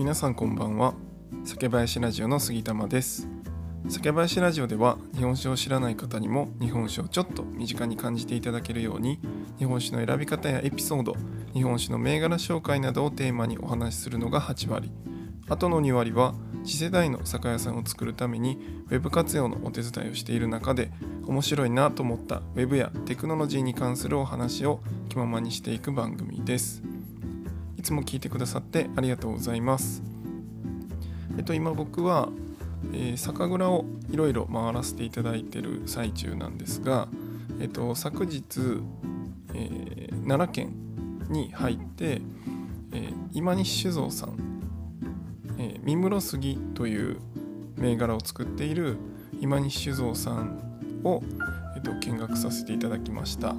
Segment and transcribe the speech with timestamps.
[0.00, 0.94] 皆さんこんばんは。
[1.44, 3.28] 酒林ラジオの杉玉です。
[3.86, 9.20] 酒林ラジオでは日本酒を知らない方にも日本酒をちょっと身近に感じていただけるように
[9.58, 11.16] 日本酒の選び方やエピソード
[11.52, 14.90] 日本酒の銘柄紹介などをテーマにお話しするのが8割。
[15.50, 16.32] あとの2割は
[16.64, 18.58] 次世代の酒屋さんを作るために
[18.88, 20.90] Web 活用のお手伝いをしている中で
[21.26, 24.80] 面白いなと思った Web やテクノロジーに関するお話を
[25.10, 26.82] 気ままにしていく番組です。
[27.80, 30.02] いつも聞いてくださってありがとうございます。
[31.38, 32.28] えっと今僕は、
[32.92, 37.08] えー、酒蔵をいろいろ回らせていただいてる最中なんですが
[37.58, 38.82] えっと昨日、
[39.54, 40.74] えー、奈良県
[41.30, 42.20] に入って、
[42.92, 44.60] えー、今西酒造さん
[45.56, 47.18] えー、三室杉という
[47.76, 48.96] 銘柄を作っている
[49.40, 51.22] 今西酒造さんを、
[51.76, 53.54] えーと、見学させていただきました。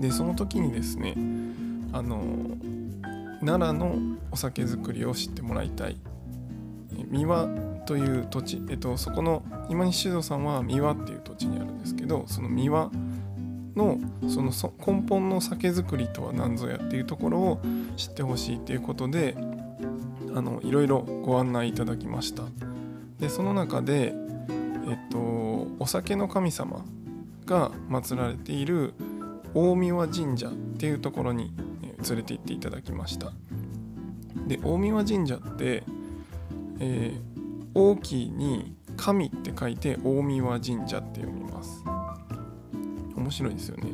[0.00, 1.14] でその時にですね
[1.92, 2.51] あの
[3.44, 5.96] 奈良のお酒造りを知ってもらいたい。
[7.10, 7.48] 三輪
[7.86, 12.90] という土地、えっと、そこの今西酒造さんは三輪っていう土地にあるんですけどその三輪
[13.74, 13.98] の
[14.28, 14.52] その
[14.86, 17.60] 根本の酒造りとは何ぞやっていうところを
[17.96, 19.34] 知ってほしいということで
[20.34, 22.44] あのいろいろご案内いただきました。
[23.18, 24.14] でその中で
[24.88, 25.18] えっと
[25.78, 26.84] お酒の神様
[27.46, 28.94] が祀られている
[29.54, 31.52] 大三輪神社っていうところに
[32.02, 33.32] 連れて行っていただきました。
[34.46, 35.84] で大三輪神社って、
[36.80, 41.84] えー、大きいに神って書いて大三輪神社って読みます。
[43.16, 43.92] 面白いですよね。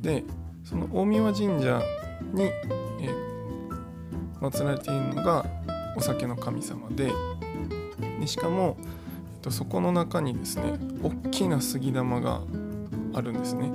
[0.00, 0.24] で
[0.64, 1.82] その大三輪神社
[2.32, 5.44] に、えー、祀られているのが
[5.96, 7.12] お酒の神様で
[8.20, 8.82] でしかも、え
[9.38, 12.40] っと、そこの中にですね大きな杉玉が
[13.14, 13.70] あるんですね。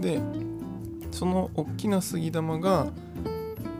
[0.00, 0.20] で
[1.14, 2.88] その大きな杉玉が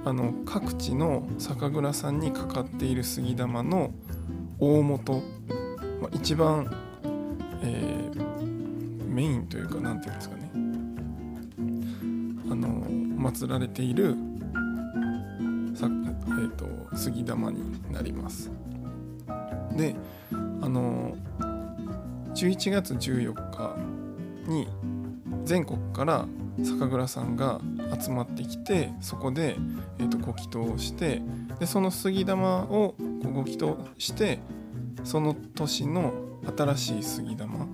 [0.05, 3.91] あの各地の酒蔵さんにかかっている杉玉の
[4.61, 5.15] 大元、
[6.01, 6.71] まあ、一番、
[7.63, 10.51] えー、メインというか何て言うんですかね。
[12.53, 12.69] あの
[13.31, 14.15] 祀られている
[16.27, 16.67] えーと、
[16.97, 18.51] 杉玉になります。
[19.77, 19.95] で
[20.31, 21.17] あの
[22.35, 23.77] 11月14日
[24.49, 24.69] に
[25.45, 26.27] 全国から
[26.63, 27.61] 酒蔵さんが
[28.01, 29.57] 集まってきてそこで、
[29.99, 31.21] えーと、ご祈祷をして
[31.59, 34.39] でその杉玉をご祈祷して
[35.03, 36.13] その年の
[36.57, 37.67] 新しい杉玉、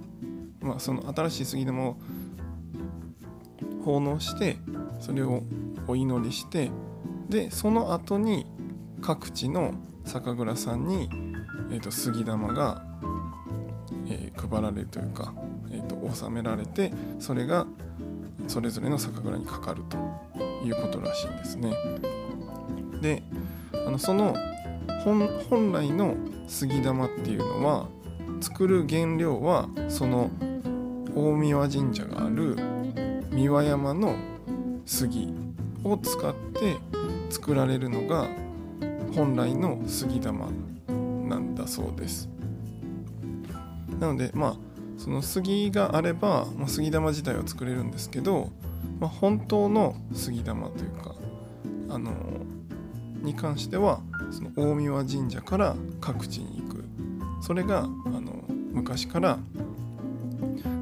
[0.60, 1.96] まあ、その新しい杉玉を
[3.84, 4.56] 奉納して
[4.98, 5.42] それを
[5.86, 6.70] お祈りして
[7.28, 8.46] でその後に
[9.00, 9.74] 各地の
[10.04, 11.08] 酒蔵さんに、
[11.70, 12.84] えーと、杉玉が、
[14.08, 15.32] えー、配られるというか、
[15.70, 17.66] えーと、納められてそれが
[18.50, 19.96] それぞれの酒蔵にかかると
[20.66, 21.72] いうことらしいんですね。
[23.00, 23.22] で
[23.86, 24.34] あのその
[25.04, 26.16] 本来の
[26.48, 27.86] 杉玉っていうのは
[28.40, 30.30] 作る原料はその
[31.14, 32.56] 大三輪神社がある
[33.30, 34.16] 三輪山の
[34.84, 35.32] 杉
[35.84, 36.76] を使って
[37.30, 38.28] 作られるのが
[39.14, 40.48] 本来の杉玉
[41.28, 42.28] なんだそうです
[44.00, 44.69] なのでまあ
[45.00, 48.50] その杉があれば、まあ、杉玉自体は作れるんですけど、
[49.00, 51.14] まあ、本当の杉玉というか
[51.88, 52.12] あの
[53.22, 56.84] に関してはその大三輪神社から各地に行く
[57.40, 59.38] それがあの昔から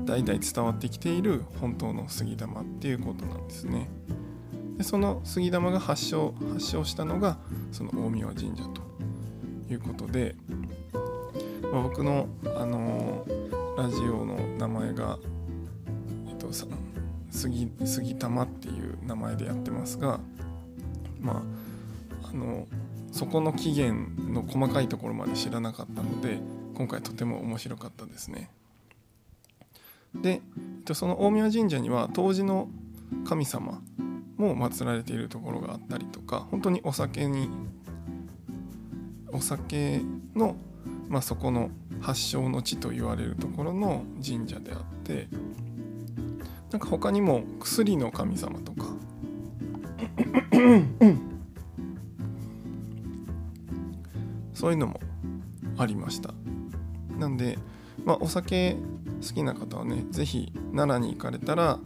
[0.04, 3.88] 代々伝わってきている本当の杉玉っていうことなんですね。
[4.78, 7.38] でその杉玉が発祥発祥したのが
[7.70, 8.82] その大宮神社と
[9.70, 10.34] いうことで、
[11.72, 13.37] まあ、僕の、あのー、
[13.78, 15.20] ラジオの名前が、
[16.28, 16.48] えっと、
[17.30, 20.18] 杉杉玉っていう名前でやってますが
[21.20, 21.44] ま
[22.24, 22.66] ああの
[23.12, 26.40] そこの起源の細かいところまで知らなかったので
[26.74, 28.50] 今回とても面白かったですね。
[30.12, 30.42] で
[30.92, 32.68] その大宮神社には当時の
[33.28, 33.80] 神様
[34.38, 37.48] も祀られているところがあったりとか本当にお酒に
[39.30, 40.00] お酒
[40.34, 40.56] の、
[41.08, 41.70] まあ、そこの
[42.00, 45.28] 発祥の地と言われるところの神社であって
[46.70, 48.86] なんか他にも薬の神様とか
[54.52, 55.00] そういうのも
[55.78, 56.34] ありました。
[57.16, 57.58] なんで、
[58.04, 58.76] まあ、お酒
[59.26, 61.78] 好きな方はね是非奈良に行かれたら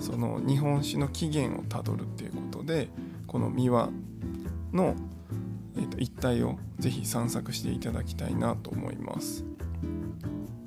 [0.00, 2.88] その日本酒の起源をたどるっていうことで
[3.26, 3.90] この三輪
[4.72, 4.94] の、
[5.76, 9.44] えー、と一帯をぜひ散策していただきたいなと思います。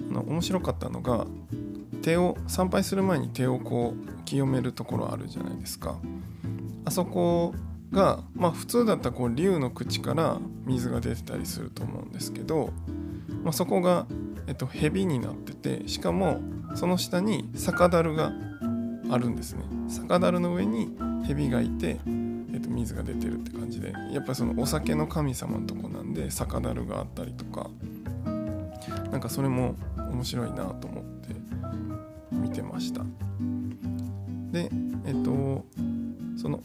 [0.10, 1.28] あの面白かったのが
[2.02, 6.00] 手を参拝する前に手をこう清めるところあるじゃないですか。
[6.86, 7.54] あそこ
[7.92, 12.72] が、まあ、普通だったらこう竜の口から水が出てたりすると思うんですけど、
[13.44, 14.06] まあ、そこが、
[14.48, 16.40] えっと、蛇になっててしかも
[16.76, 18.32] その下に酒樽が
[19.10, 19.64] あるんですね。
[19.88, 22.00] 酒樽の上に蛇がいて、
[22.78, 27.70] 水が出てるって感じでやっぱりそのお酒の神様のとこなんで酒樽があったりとか
[29.12, 31.36] なんかそれも面白いなと思って
[32.32, 33.02] 見てました。
[34.52, 34.70] で
[35.06, 35.66] えっと
[36.38, 36.62] その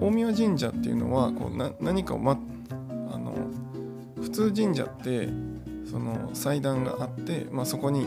[0.00, 2.38] 大宮神社っていうのはこうな何かを、ま、
[3.12, 3.34] あの
[4.20, 5.28] 普通神社って
[5.90, 8.06] その祭壇があって、まあ、そこに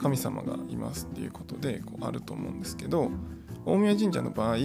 [0.00, 3.10] 神様がいますっていうことでこうあると思うんですけど
[3.64, 4.56] 大宮神社の場合、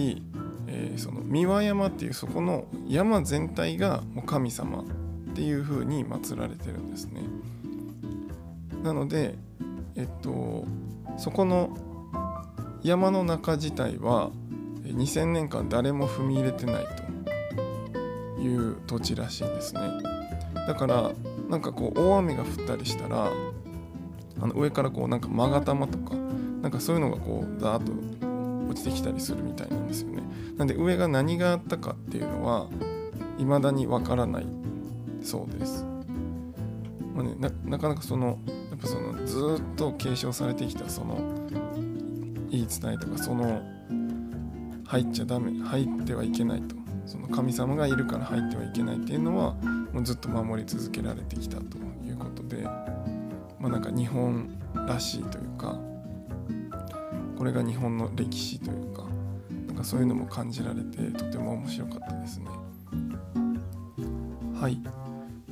[0.76, 4.84] えー、その三輪山っていうそこの山全体がもう神様っ
[5.34, 7.22] ていう風に祀られてるんですね。
[8.82, 9.36] なので
[9.94, 10.66] えっと
[11.16, 11.76] そこの
[12.82, 14.30] 山の中自体は
[14.82, 16.86] 2000年間誰も踏み入れてない
[18.36, 19.80] という土地らしいんですね
[20.66, 21.12] だから
[21.48, 23.32] なんかこう大雨が降ったりしたら
[24.40, 26.14] あの上からこうなんか勾玉とか
[26.60, 28.23] なんかそういうのがこうザーッと
[28.74, 30.22] 落ちてきたりするみたいなんですよね。
[30.56, 32.68] なんで上が何があったかっていうのは
[33.38, 34.46] 未だにわからない。
[35.22, 35.86] そうです、
[37.14, 37.34] まあね、
[37.64, 38.38] なかなかその
[38.70, 41.16] やっぱそのずっと継承されてきたその
[42.50, 43.62] 言い伝えとかその
[44.86, 46.76] 入っちゃダメ入ってはいけないと。
[47.06, 49.54] その神様がいるから入ってはいけないっていうのは
[49.92, 55.78] もうずっと守り続けられてきたということでまあなんか日本らしいというか
[57.44, 59.04] これが日本の歴史というか
[59.66, 62.46] なんかそういうのも感じられてとても面白かったですね。
[64.58, 64.80] はい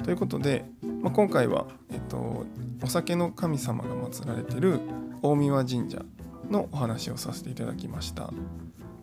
[0.03, 0.65] ということで、
[1.03, 2.47] まあ、今回は、えっと、
[2.83, 4.81] お酒の神様が祀られてる
[5.21, 6.03] 大神神社
[6.51, 8.33] のお話をさせていただきました。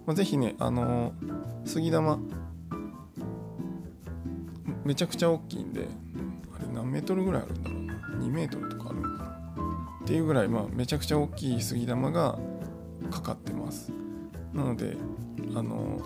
[0.07, 1.13] まあ、ぜひね、あの、
[1.65, 2.17] 杉玉
[4.83, 5.85] めちゃくちゃ大きいんで
[6.55, 7.93] あれ何メートルぐらいあるんだろうな
[8.25, 9.29] 2メートルとかあるのかな
[10.05, 12.39] っていうぐらい、まあ、めちゃくちゃ大きい杉玉が
[13.09, 13.91] かかってます。
[14.53, 14.97] なので
[15.55, 16.01] あの、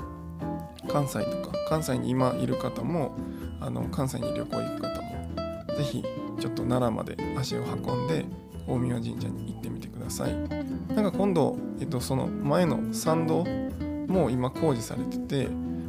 [0.87, 3.15] 関西とか関西に今いる方も
[3.61, 5.25] あの関西に旅行行く方も
[5.77, 6.03] 是非
[6.39, 8.25] ちょっと奈良まで足を運んで
[8.67, 10.33] 大宮神社に行ってみてください。
[10.93, 13.45] なんか今度、えっと、その前の参道
[14.07, 15.47] も今工事されてて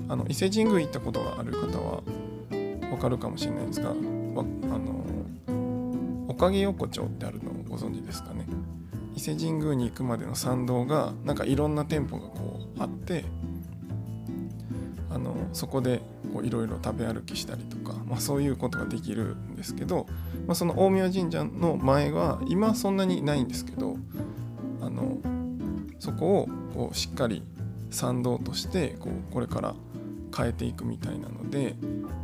[0.08, 2.02] あの伊勢神宮行ったことがある方は
[2.50, 4.04] 分かるかもしれないんですがあの
[6.28, 8.33] おかげ横丁ってあるのをご存知ですか
[9.14, 13.24] 伊勢神宮に行くまでの参道がなんかいろんな店舗がこうあって
[15.10, 16.02] あのそこで
[16.42, 20.06] いろいろ食べ歩きしたりとか、まあ、そういうことができるんですけど、
[20.46, 23.96] まあ、その大宮神社の前は今はそんなにないんですけど
[24.80, 25.18] あの
[26.00, 27.44] そこをこうしっかり
[27.90, 29.74] 参道としてこうこれから
[30.36, 31.76] 変えていくみたいなので、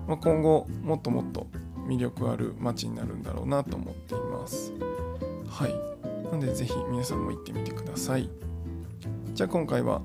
[0.09, 1.47] まあ、今後もっともっと
[1.87, 4.73] 魅力ある街になるんだろうなと思っています。
[5.49, 6.00] はい。
[6.31, 8.29] なので是非皆さんも行ってみてください。
[9.35, 10.03] じゃあ今回は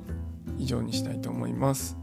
[0.58, 1.98] 以上にしたいと思います。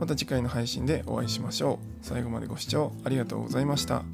[0.00, 2.04] また次回の配信でお会いしましょう。
[2.04, 4.04] 最後までご視聴ありがとうございました。